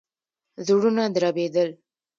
[0.65, 1.69] زړونه دربېدل.